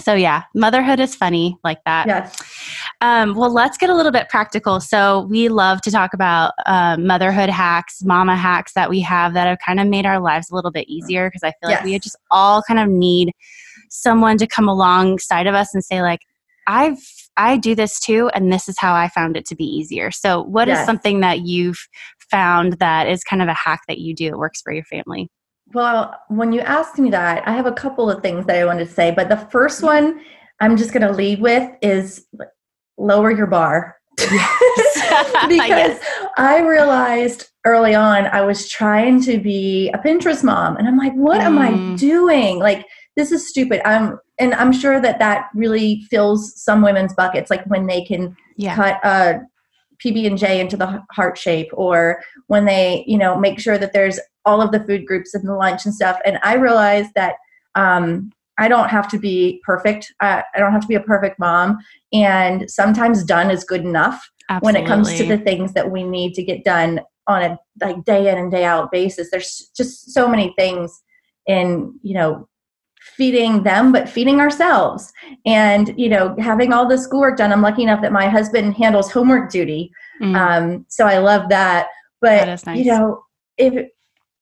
[0.00, 2.06] so yeah, motherhood is funny like that.
[2.06, 2.36] Yes.
[3.02, 4.78] Um, well, let's get a little bit practical.
[4.78, 9.48] So we love to talk about uh, motherhood hacks, mama hacks that we have that
[9.48, 11.80] have kind of made our lives a little bit easier because I feel yes.
[11.80, 13.32] like we just all kind of need
[13.90, 16.20] someone to come alongside of us and say like,
[16.68, 16.98] I've
[17.36, 20.10] I do this too, and this is how I found it to be easier.
[20.10, 20.80] So, what yes.
[20.80, 21.78] is something that you've
[22.30, 25.28] found that is kind of a hack that you do that works for your family?
[25.72, 28.86] Well, when you asked me that, I have a couple of things that I wanted
[28.86, 29.86] to say, but the first mm-hmm.
[29.86, 30.20] one
[30.60, 32.26] I'm just going to lead with is
[32.98, 33.96] lower your bar.
[34.18, 35.44] Yes.
[35.48, 35.98] because.
[36.36, 41.12] I realized early on I was trying to be a Pinterest mom and I'm like
[41.12, 41.44] what mm.
[41.44, 41.98] am I mm.
[41.98, 42.58] doing?
[42.58, 43.86] Like this is stupid.
[43.86, 48.34] I'm and I'm sure that that really fills some women's buckets like when they can
[48.56, 48.74] yeah.
[48.74, 49.40] cut a
[50.02, 53.92] PB and J into the heart shape or when they, you know, make sure that
[53.92, 56.18] there's all of the food groups in the lunch and stuff.
[56.24, 57.34] And I realized that
[57.74, 60.12] um, I don't have to be perfect.
[60.20, 61.78] Uh, I don't have to be a perfect mom.
[62.12, 64.80] And sometimes done is good enough Absolutely.
[64.80, 68.04] when it comes to the things that we need to get done on a like
[68.04, 69.30] day in and day out basis.
[69.30, 71.02] There's just so many things
[71.46, 72.48] in, you know,
[73.16, 75.12] feeding them but feeding ourselves
[75.44, 79.10] and you know having all the schoolwork done i'm lucky enough that my husband handles
[79.10, 79.90] homework duty
[80.22, 80.36] mm.
[80.36, 81.88] um, so i love that
[82.20, 82.78] but that nice.
[82.78, 83.20] you know
[83.58, 83.88] if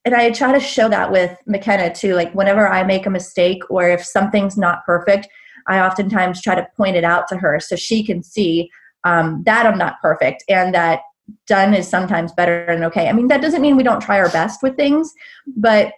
[0.04, 2.14] and I try to show that with McKenna too.
[2.14, 5.28] Like whenever I make a mistake or if something's not perfect,
[5.66, 8.70] I oftentimes try to point it out to her so she can see
[9.04, 11.00] um, that I'm not perfect and that
[11.46, 13.08] done is sometimes better and okay.
[13.08, 15.12] I mean, that doesn't mean we don't try our best with things,
[15.46, 15.92] but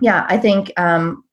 [0.00, 1.24] yeah, I think um,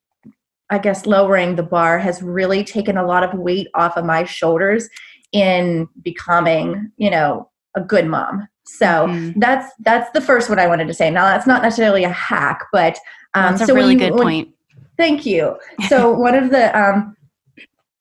[0.69, 4.23] I guess lowering the bar has really taken a lot of weight off of my
[4.23, 4.89] shoulders
[5.31, 8.47] in becoming, you know, a good mom.
[8.67, 9.39] So mm-hmm.
[9.39, 11.09] that's that's the first one I wanted to say.
[11.09, 12.97] Now that's not necessarily a hack, but
[13.33, 14.49] um, that's a so really you, good when, point.
[14.97, 15.57] Thank you.
[15.87, 17.15] So one of the um,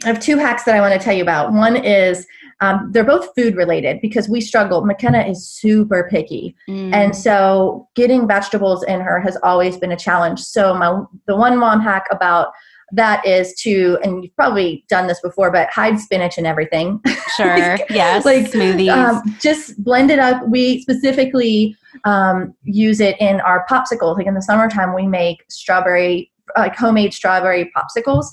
[0.04, 1.52] I have two hacks that I want to tell you about.
[1.52, 2.26] One is
[2.60, 4.84] um, they're both food related because we struggle.
[4.84, 6.92] McKenna is super picky, mm.
[6.92, 10.40] and so getting vegetables in her has always been a challenge.
[10.40, 12.48] So my the one mom hack about
[12.92, 17.00] that is to and you've probably done this before but hide spinach and everything.
[17.36, 17.58] Sure.
[17.58, 18.88] Like, yes like smoothies.
[18.88, 20.48] um, just blend it up.
[20.48, 24.16] We specifically um, use it in our popsicles.
[24.16, 28.26] Like in the summertime we make strawberry like homemade strawberry popsicles.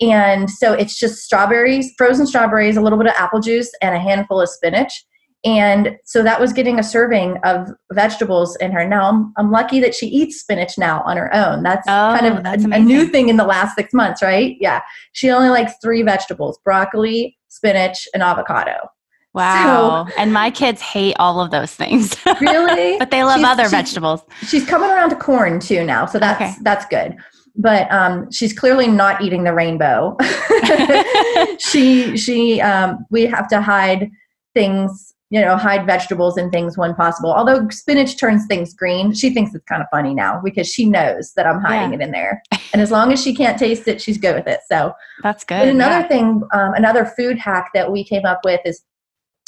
[0.00, 3.98] And so it's just strawberries frozen strawberries a little bit of apple juice and a
[3.98, 5.04] handful of spinach
[5.44, 8.86] and so that was getting a serving of vegetables in her.
[8.86, 11.62] Now I'm, I'm lucky that she eats spinach now on her own.
[11.62, 14.56] That's oh, kind of that's a, a new thing in the last six months, right?
[14.60, 14.82] Yeah.
[15.12, 18.90] She only likes three vegetables broccoli, spinach, and avocado.
[19.32, 20.06] Wow.
[20.08, 22.16] So, and my kids hate all of those things.
[22.40, 22.98] Really?
[22.98, 24.22] but they love she's, other she's, vegetables.
[24.46, 26.54] She's coming around to corn too now, so that's okay.
[26.62, 27.16] that's good.
[27.56, 30.16] but um, she's clearly not eating the rainbow.
[31.58, 34.10] she she um, we have to hide
[34.54, 37.32] things, you know, hide vegetables and things when possible.
[37.32, 41.32] Although spinach turns things green, she thinks it's kind of funny now because she knows
[41.34, 41.98] that I'm hiding yeah.
[41.98, 42.42] it in there.
[42.72, 44.60] And as long as she can't taste it, she's good with it.
[44.68, 45.68] So that's good.
[45.68, 46.08] another yeah.
[46.08, 48.82] thing, um, another food hack that we came up with is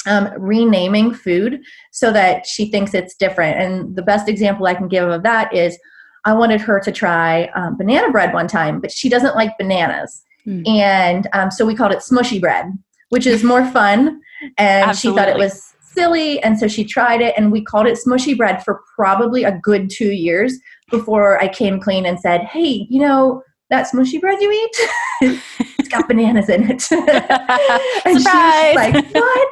[0.05, 3.59] um, renaming food so that she thinks it's different.
[3.59, 5.77] And the best example I can give of that is
[6.25, 10.23] I wanted her to try um, banana bread one time, but she doesn't like bananas.
[10.47, 10.67] Mm.
[10.67, 12.67] And um, so we called it smushy bread,
[13.09, 14.21] which is more fun.
[14.57, 15.21] And Absolutely.
[15.21, 16.41] she thought it was silly.
[16.43, 19.89] And so she tried it, and we called it smushy bread for probably a good
[19.89, 20.57] two years
[20.89, 24.77] before I came clean and said, Hey, you know, that smushy bread you eat,
[25.79, 26.83] it's got bananas in it.
[28.05, 28.75] and Surprise!
[28.75, 29.49] like, What?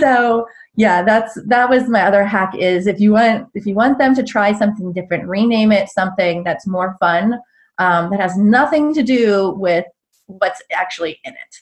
[0.00, 3.98] so yeah that's that was my other hack is if you want if you want
[3.98, 7.38] them to try something different rename it something that's more fun
[7.78, 9.84] um, that has nothing to do with
[10.26, 11.56] what's actually in it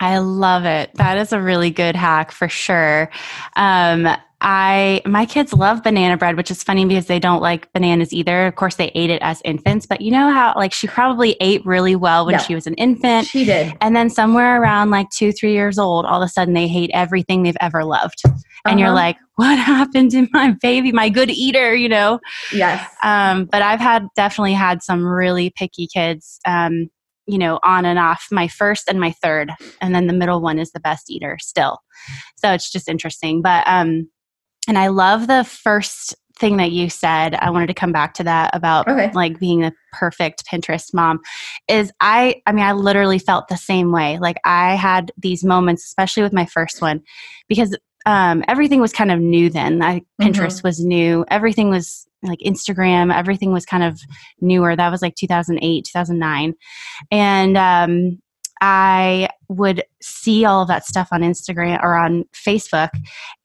[0.00, 3.10] i love it that is a really good hack for sure
[3.56, 4.08] um,
[4.40, 8.46] I my kids love banana bread, which is funny because they don't like bananas either.
[8.46, 11.64] Of course, they ate it as infants, but you know how like she probably ate
[11.66, 13.26] really well when yeah, she was an infant.
[13.26, 16.54] She did, and then somewhere around like two, three years old, all of a sudden
[16.54, 18.34] they hate everything they've ever loved, and
[18.64, 18.78] uh-huh.
[18.78, 22.20] you're like, "What happened to my baby, my good eater?" You know?
[22.50, 22.88] Yes.
[23.02, 26.40] Um, but I've had definitely had some really picky kids.
[26.46, 26.88] Um,
[27.30, 28.26] you know, on and off.
[28.30, 31.78] My first and my third, and then the middle one is the best eater still.
[32.36, 34.08] So it's just interesting, but um
[34.68, 37.34] and I love the first thing that you said.
[37.34, 39.10] I wanted to come back to that about okay.
[39.14, 41.20] like being the perfect Pinterest mom.
[41.68, 44.18] Is I I mean I literally felt the same way.
[44.18, 47.02] Like I had these moments especially with my first one
[47.48, 49.82] because um, everything was kind of new then.
[49.82, 50.68] I, Pinterest mm-hmm.
[50.68, 51.24] was new.
[51.28, 53.14] Everything was like Instagram.
[53.14, 54.00] Everything was kind of
[54.40, 54.76] newer.
[54.76, 56.54] That was like 2008, 2009.
[57.10, 58.22] And um,
[58.60, 62.90] I would see all of that stuff on Instagram or on Facebook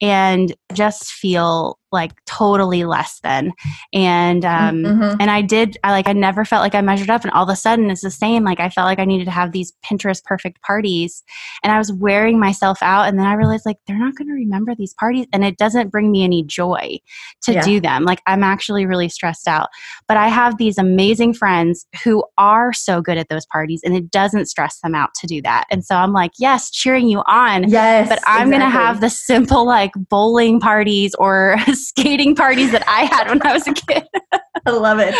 [0.00, 3.52] and just feel like totally less than.
[3.92, 5.16] And um mm-hmm.
[5.20, 7.48] and I did I like I never felt like I measured up and all of
[7.48, 10.22] a sudden it's the same like I felt like I needed to have these Pinterest
[10.22, 11.24] perfect parties
[11.64, 14.34] and I was wearing myself out and then I realized like they're not going to
[14.34, 16.98] remember these parties and it doesn't bring me any joy
[17.42, 17.62] to yeah.
[17.62, 18.04] do them.
[18.04, 19.68] Like I'm actually really stressed out.
[20.06, 24.10] But I have these amazing friends who are so good at those parties and it
[24.10, 25.64] doesn't stress them out to do that.
[25.70, 27.68] And so I'm like, yes, cheering you on.
[27.68, 28.08] Yes.
[28.08, 28.50] But I'm exactly.
[28.50, 33.46] going to have the simple like bowling parties or skating parties that I had when
[33.46, 34.04] I was a kid.
[34.66, 35.14] I love it.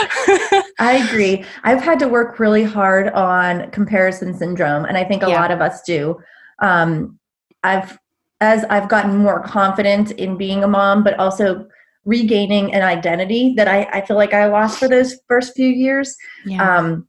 [0.80, 1.44] I agree.
[1.62, 5.40] I've had to work really hard on comparison syndrome, and I think a yeah.
[5.40, 6.18] lot of us do.
[6.60, 7.18] Um,
[7.62, 7.98] I've
[8.40, 11.66] as I've gotten more confident in being a mom, but also
[12.04, 16.16] regaining an identity that I, I feel like I lost for those first few years.
[16.44, 16.78] Yeah.
[16.78, 17.08] Um,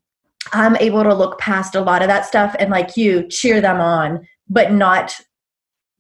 [0.54, 3.80] I'm able to look past a lot of that stuff and like you cheer them
[3.80, 5.20] on, but not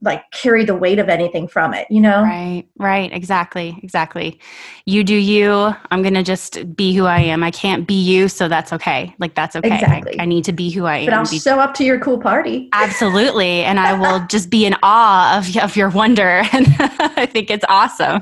[0.01, 2.21] like carry the weight of anything from it, you know?
[2.21, 4.39] Right, right, exactly, exactly.
[4.85, 5.73] You do you.
[5.89, 7.43] I'm gonna just be who I am.
[7.43, 9.15] I can't be you, so that's okay.
[9.17, 9.73] Like that's okay.
[9.73, 10.19] Exactly.
[10.19, 11.05] I, I need to be who I am.
[11.05, 12.69] But I'll show up to your cool party.
[12.73, 17.49] Absolutely, and I will just be in awe of of your wonder, and I think
[17.49, 18.21] it's awesome.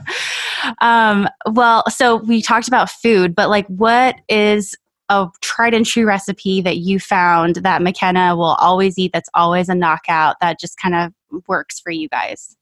[0.80, 4.76] Um, well, so we talked about food, but like, what is
[5.10, 9.70] a tried and true recipe that you found that McKenna will always eat that's always
[9.70, 11.14] a knockout that just kind of
[11.48, 12.56] works for you guys?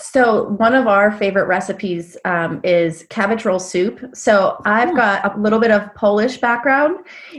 [0.00, 4.00] So, one of our favorite recipes um, is cabbage roll soup.
[4.14, 4.96] So, I've hmm.
[4.96, 6.98] got a little bit of Polish background.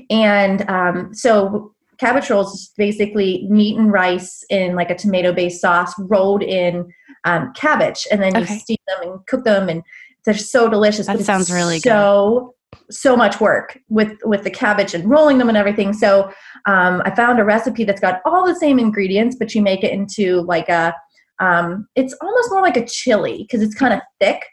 [0.09, 5.61] And um, so, cabbage rolls is basically meat and rice in like a tomato based
[5.61, 6.91] sauce rolled in
[7.23, 8.05] um, cabbage.
[8.11, 8.53] And then okay.
[8.53, 9.69] you steam them and cook them.
[9.69, 9.81] And
[10.25, 11.07] they're so delicious.
[11.07, 12.55] That sounds really so so
[13.15, 15.93] much work with with the cabbage and rolling them and everything.
[15.93, 16.31] So
[16.65, 19.91] um, i found a recipe that's got all the same ingredients but you make it
[19.91, 20.93] into like a
[21.39, 24.43] um, it's almost more like a chili because it's kind of thick.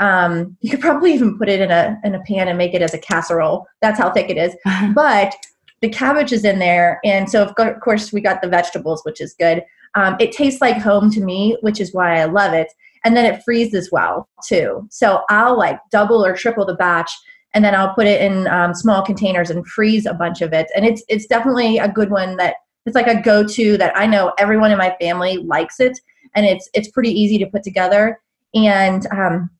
[0.00, 2.82] Um, you could probably even put it in a in a pan and make it
[2.82, 3.66] as a casserole.
[3.80, 4.54] That's how thick it is.
[4.94, 5.34] But
[5.80, 9.34] the cabbage is in there and so of course we got the vegetables which is
[9.38, 9.62] good.
[9.94, 12.68] Um, it tastes like home to me which is why i love it.
[13.04, 14.88] And then it freezes well too.
[14.90, 17.12] So i'll like double or triple the batch
[17.54, 20.66] and then I'll put it in um, small containers and freeze a bunch of it.
[20.74, 24.32] And it's it's definitely a good one that it's like a go-to that I know
[24.38, 25.98] everyone in my family likes it,
[26.34, 28.20] and it's it's pretty easy to put together.
[28.54, 29.50] And um,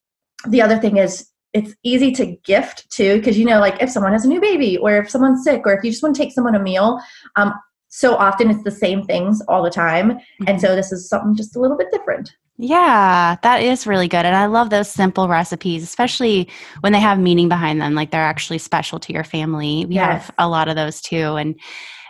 [0.47, 4.13] the other thing is it's easy to gift too because you know like if someone
[4.13, 6.33] has a new baby or if someone's sick or if you just want to take
[6.33, 7.01] someone a meal
[7.37, 7.55] um,
[7.89, 10.45] so often it's the same things all the time mm-hmm.
[10.49, 14.25] and so this is something just a little bit different Yeah, that is really good.
[14.25, 16.49] And I love those simple recipes, especially
[16.81, 19.87] when they have meaning behind them, like they're actually special to your family.
[19.87, 20.27] We yes.
[20.27, 21.35] have a lot of those too.
[21.35, 21.59] And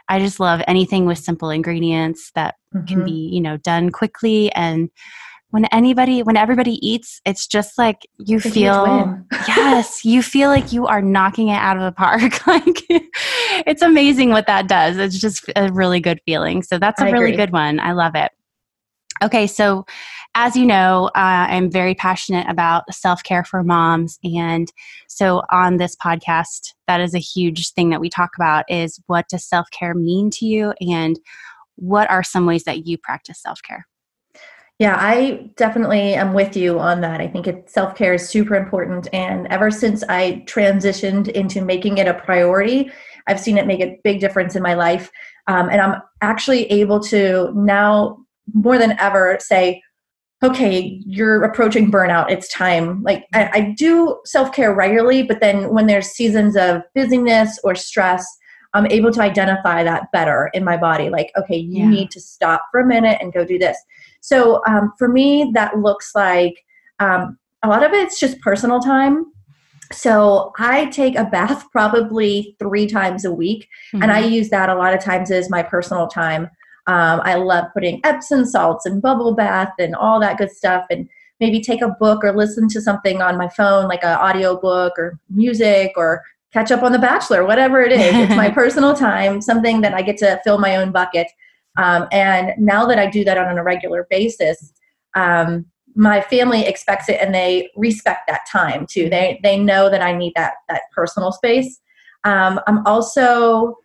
[0.08, 2.86] I just love anything with simple ingredients that mm-hmm.
[2.86, 4.90] can be, you know, done quickly and
[5.54, 10.72] when anybody when everybody eats it's just like you it's feel yes you feel like
[10.72, 12.82] you are knocking it out of the park like
[13.64, 17.10] it's amazing what that does it's just a really good feeling so that's a I
[17.10, 17.36] really agree.
[17.36, 18.32] good one i love it
[19.22, 19.84] okay so
[20.34, 24.72] as you know uh, i'm very passionate about self-care for moms and
[25.08, 29.28] so on this podcast that is a huge thing that we talk about is what
[29.28, 31.18] does self-care mean to you and
[31.76, 33.86] what are some ways that you practice self-care
[34.80, 37.20] yeah, I definitely am with you on that.
[37.20, 39.06] I think self care is super important.
[39.12, 42.90] And ever since I transitioned into making it a priority,
[43.28, 45.10] I've seen it make a big difference in my life.
[45.46, 49.82] Um, and I'm actually able to now, more than ever, say,
[50.42, 52.30] okay, you're approaching burnout.
[52.30, 53.02] It's time.
[53.02, 57.74] Like, I, I do self care regularly, but then when there's seasons of busyness or
[57.74, 58.26] stress,
[58.74, 61.08] I'm able to identify that better in my body.
[61.08, 61.88] Like, okay, you yeah.
[61.88, 63.78] need to stop for a minute and go do this.
[64.20, 66.64] So um, for me, that looks like
[66.98, 69.26] um, a lot of it's just personal time.
[69.92, 74.02] So I take a bath probably three times a week, mm-hmm.
[74.02, 74.32] and I mm-hmm.
[74.32, 76.50] use that a lot of times as my personal time.
[76.86, 81.08] Um, I love putting Epsom salts and bubble bath and all that good stuff, and
[81.40, 84.92] maybe take a book or listen to something on my phone, like an audio book
[84.98, 88.14] or music or catch up on The Bachelor, whatever it is.
[88.14, 91.26] it's my personal time, something that I get to fill my own bucket.
[91.76, 94.72] Um, and now that I do that on a regular basis,
[95.16, 95.66] um,
[95.96, 99.08] my family expects it and they respect that time too.
[99.08, 101.80] They they know that I need that that personal space.
[102.24, 103.76] Um, I'm also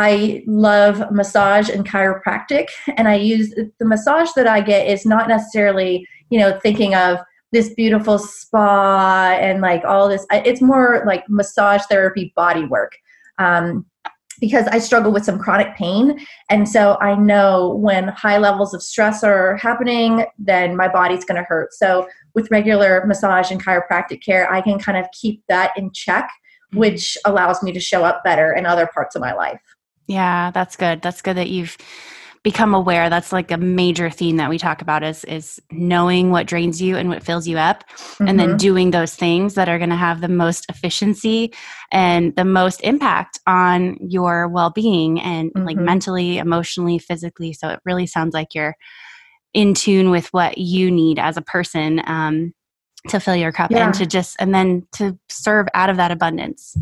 [0.00, 5.28] I love massage and chiropractic, and I use the massage that I get is not
[5.28, 7.18] necessarily you know thinking of
[7.52, 10.26] this beautiful spa and like all this.
[10.30, 12.92] It's more like massage therapy, body work.
[13.38, 13.86] Um,
[14.40, 16.18] because I struggle with some chronic pain.
[16.48, 21.36] And so I know when high levels of stress are happening, then my body's going
[21.36, 21.74] to hurt.
[21.74, 26.24] So with regular massage and chiropractic care, I can kind of keep that in check,
[26.24, 26.78] mm-hmm.
[26.78, 29.60] which allows me to show up better in other parts of my life.
[30.10, 31.02] Yeah, that's good.
[31.02, 31.76] That's good that you've
[32.42, 36.46] become aware that's like a major theme that we talk about is is knowing what
[36.46, 38.28] drains you and what fills you up mm-hmm.
[38.28, 38.56] and then mm-hmm.
[38.56, 41.52] doing those things that are going to have the most efficiency
[41.92, 45.66] and the most impact on your well-being and mm-hmm.
[45.66, 48.74] like mentally emotionally physically so it really sounds like you're
[49.52, 52.54] in tune with what you need as a person um,
[53.08, 53.84] to fill your cup yeah.
[53.84, 56.74] and to just and then to serve out of that abundance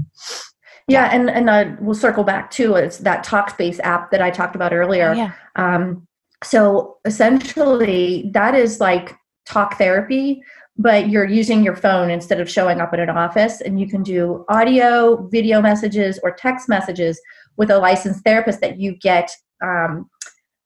[0.88, 4.57] yeah, and and uh, we'll circle back to it's that Talkspace app that I talked
[4.57, 5.12] about earlier.
[5.12, 5.33] Yeah.
[5.57, 6.07] Um,
[6.42, 10.42] so essentially, that is like talk therapy,
[10.79, 14.03] but you're using your phone instead of showing up at an office, and you can
[14.03, 17.20] do audio, video messages, or text messages
[17.59, 19.31] with a licensed therapist that you get
[19.62, 20.09] um,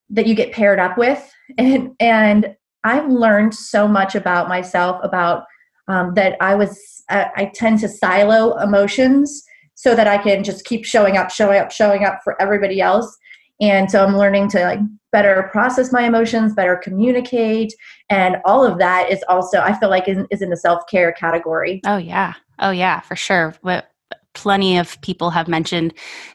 [0.09, 2.55] that you get paired up with, and and
[2.85, 5.47] I've learned so much about myself about
[5.89, 9.43] um, that I was I, I tend to silo emotions
[9.83, 13.19] so that I can just keep showing up, showing up, showing up for everybody else.
[13.61, 14.79] And so I'm learning to like
[15.11, 17.75] better process my emotions, better communicate,
[18.09, 21.11] and all of that is also I feel like is, is in the self care
[21.11, 21.81] category.
[21.85, 23.57] Oh yeah, oh yeah, for sure.
[23.61, 23.89] But
[24.35, 25.93] plenty of people have mentioned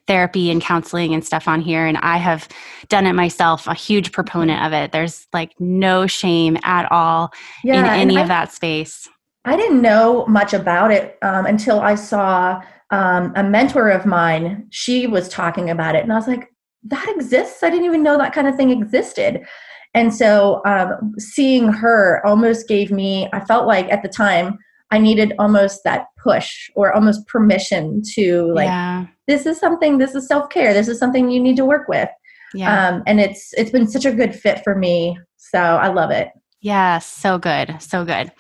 [0.08, 2.48] therapy and counseling and stuff on here and i have
[2.90, 7.32] done it myself a huge proponent of it there's like no shame at all
[7.64, 9.10] yeah, in any of I, that space
[9.46, 14.68] i didn't know much about it um, until i saw um, a mentor of mine,
[14.70, 16.50] she was talking about it, and I was like,
[16.84, 17.64] that exists?
[17.64, 19.46] I didn't even know that kind of thing existed.
[19.94, 24.58] And so um, seeing her almost gave me, I felt like at the time,
[24.92, 29.08] I needed almost that push or almost permission to like, yeah.
[29.28, 32.10] this is something, this is self care, this is something you need to work with.
[32.54, 32.88] Yeah.
[32.90, 35.20] Um, and it's it's been such a good fit for me.
[35.36, 36.30] So I love it.
[36.60, 37.78] Yeah, so good.
[37.80, 38.32] So good.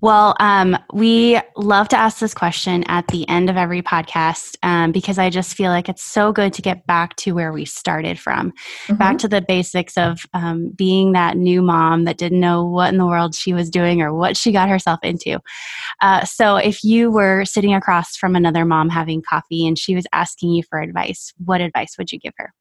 [0.00, 4.92] Well, um, we love to ask this question at the end of every podcast um,
[4.92, 8.16] because I just feel like it's so good to get back to where we started
[8.16, 8.94] from, mm-hmm.
[8.94, 12.98] back to the basics of um, being that new mom that didn't know what in
[12.98, 15.40] the world she was doing or what she got herself into.
[16.00, 20.06] Uh, so, if you were sitting across from another mom having coffee and she was
[20.12, 22.54] asking you for advice, what advice would you give her?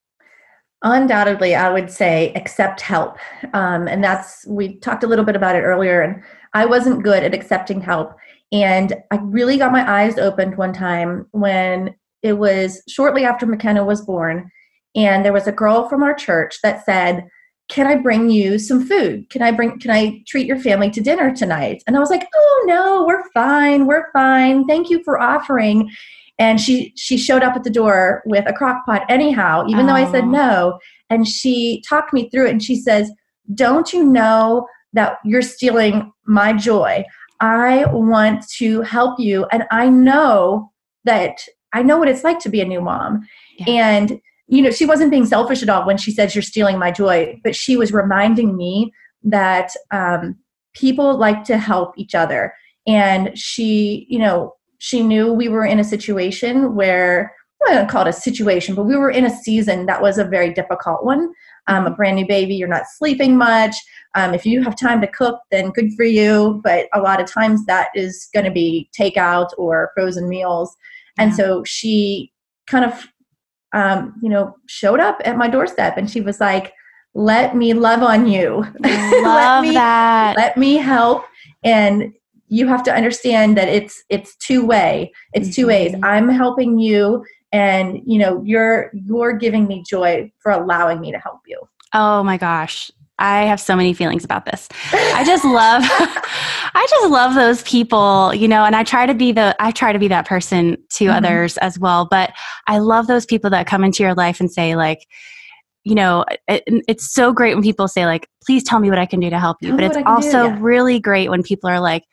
[0.83, 3.17] Undoubtedly, I would say accept help.
[3.53, 6.23] Um, and that's, we talked a little bit about it earlier, and
[6.53, 8.13] I wasn't good at accepting help.
[8.51, 13.83] And I really got my eyes opened one time when it was shortly after McKenna
[13.83, 14.51] was born.
[14.95, 17.27] And there was a girl from our church that said,
[17.69, 19.29] can I bring you some food?
[19.29, 21.83] Can I bring can I treat your family to dinner tonight?
[21.85, 23.87] And I was like, "Oh no, we're fine.
[23.87, 24.65] We're fine.
[24.65, 25.89] Thank you for offering."
[26.39, 29.87] And she she showed up at the door with a crock pot anyhow, even oh.
[29.87, 30.79] though I said no.
[31.09, 33.11] And she talked me through it and she says,
[33.53, 37.03] "Don't you know that you're stealing my joy?
[37.39, 40.71] I want to help you and I know
[41.05, 41.39] that
[41.73, 43.27] I know what it's like to be a new mom."
[43.57, 43.65] Yeah.
[43.69, 46.89] And you know, she wasn't being selfish at all when she says you're stealing my
[46.91, 50.37] joy, but she was reminding me that um,
[50.73, 52.53] people like to help each other.
[52.85, 57.33] And she, you know, she knew we were in a situation where
[57.67, 60.23] I don't call it a situation, but we were in a season that was a
[60.23, 61.33] very difficult one.
[61.67, 63.75] Um, a brand new baby, you're not sleeping much.
[64.15, 66.61] Um, if you have time to cook, then good for you.
[66.63, 70.75] But a lot of times that is going to be takeout or frozen meals.
[71.17, 71.25] Yeah.
[71.25, 72.31] And so she
[72.67, 73.07] kind of
[73.73, 76.73] um, you know, showed up at my doorstep and she was like,
[77.13, 78.63] let me love on you.
[78.79, 80.37] Love let me, that.
[80.37, 81.25] Let me help.
[81.63, 82.13] And
[82.47, 85.11] you have to understand that it's it's two way.
[85.33, 85.93] It's two ways.
[85.93, 86.05] Mm-hmm.
[86.05, 91.19] I'm helping you and you know you're you're giving me joy for allowing me to
[91.19, 91.59] help you.
[91.93, 92.91] Oh my gosh.
[93.19, 94.69] I have so many feelings about this.
[94.93, 99.31] I just love I just love those people, you know, and I try to be
[99.31, 101.15] the I try to be that person to mm-hmm.
[101.15, 102.31] others as well, but
[102.67, 105.07] I love those people that come into your life and say like
[105.83, 109.05] you know, it, it's so great when people say like, "Please tell me what I
[109.05, 110.57] can do to help you." Tell but it's also yeah.
[110.59, 112.03] really great when people are like,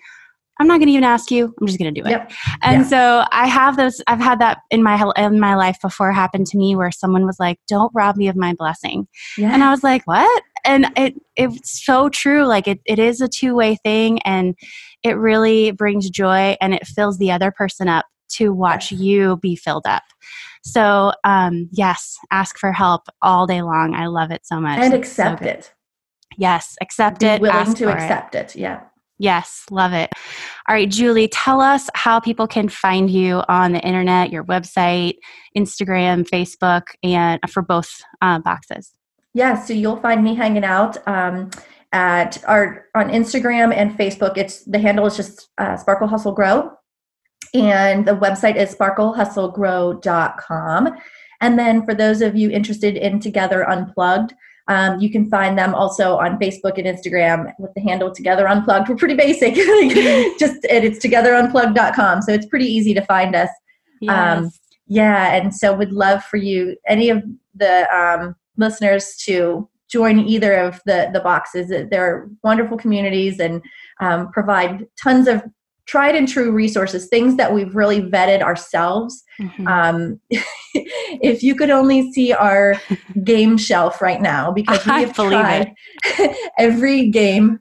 [0.59, 1.53] I'm not going to even ask you.
[1.61, 2.11] I'm just going to do it.
[2.11, 2.33] Yep.
[2.63, 2.89] And yeah.
[2.89, 4.01] so I have those.
[4.07, 7.41] I've had that in my in my life before happen to me, where someone was
[7.41, 9.53] like, "Don't rob me of my blessing," yes.
[9.53, 12.47] and I was like, "What?" And it it's so true.
[12.47, 14.55] Like it, it is a two way thing, and
[15.03, 19.01] it really brings joy, and it fills the other person up to watch yes.
[19.01, 20.05] you be filled up.
[20.63, 23.95] So um, yes, ask for help all day long.
[23.95, 24.79] I love it so much.
[24.79, 25.73] And accept so it.
[26.37, 27.41] Yes, accept be it.
[27.41, 28.55] Willing to accept it.
[28.55, 28.57] it.
[28.57, 28.81] Yeah.
[29.19, 30.11] Yes, love it.
[30.69, 35.15] All right, Julie, tell us how people can find you on the internet, your website,
[35.57, 38.93] Instagram, Facebook, and for both uh, boxes.
[39.35, 41.51] Yeah, so you'll find me hanging out um,
[41.93, 44.37] at our on Instagram and Facebook.
[44.37, 46.73] It's the handle is just uh, Sparkle Hustle Grow,
[47.53, 50.97] and the website is sparklehustlegrow.com.
[51.41, 54.35] And then for those of you interested in Together Unplugged,
[54.69, 58.89] um, you can find them also on Facebook and Instagram with the handle Together Unplugged.
[58.89, 59.55] We're pretty basic.
[60.39, 62.23] Just and it's togetherunplugged.com.
[62.23, 63.51] So it's pretty easy to find us.
[64.01, 64.39] Yes.
[64.39, 64.51] Um,
[64.87, 65.35] yeah.
[65.35, 67.23] And so would love for you, any of
[67.55, 71.73] the um, listeners to join either of the, the boxes.
[71.91, 73.63] They're wonderful communities and
[74.01, 75.43] um, provide tons of
[75.87, 79.23] tried and true resources, things that we've really vetted ourselves.
[79.41, 79.67] Mm-hmm.
[79.69, 80.21] Um,
[80.75, 82.81] if you could only see our
[83.25, 85.75] game shelf right now, because we have tried
[86.59, 87.61] every game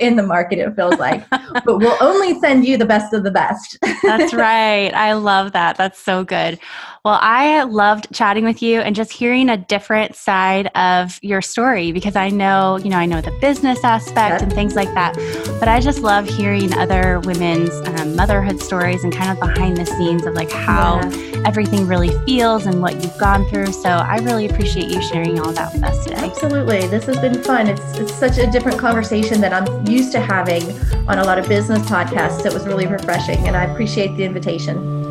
[0.00, 3.30] in the market, it feels like, but we'll only send you the best of the
[3.30, 3.78] best.
[4.02, 4.92] That's right.
[4.94, 5.76] I love that.
[5.76, 6.58] That's so good.
[7.02, 11.92] Well, I loved chatting with you and just hearing a different side of your story
[11.92, 15.14] because I know, you know, I know the business aspect and things like that,
[15.58, 19.86] but I just love hearing other women's um, motherhood stories and kind of behind the
[19.86, 21.42] scenes of like how yeah.
[21.46, 23.72] everything really feels and what you've gone through.
[23.72, 26.16] So I really appreciate you sharing all that with us today.
[26.16, 26.86] Absolutely.
[26.88, 27.68] This has been fun.
[27.68, 30.70] It's, it's such a different conversation that I'm used to having
[31.08, 32.44] on a lot of business podcasts.
[32.44, 35.09] It was really refreshing and I appreciate the invitation.